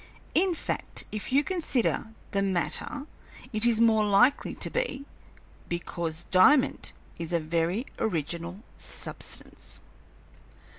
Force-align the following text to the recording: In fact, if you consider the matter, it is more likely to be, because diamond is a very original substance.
In 0.33 0.55
fact, 0.55 1.03
if 1.11 1.31
you 1.31 1.43
consider 1.43 2.07
the 2.31 2.41
matter, 2.41 3.05
it 3.53 3.67
is 3.67 3.79
more 3.79 4.03
likely 4.03 4.55
to 4.55 4.71
be, 4.71 5.05
because 5.69 6.23
diamond 6.31 6.91
is 7.19 7.31
a 7.33 7.39
very 7.39 7.85
original 7.99 8.63
substance. 8.77 9.79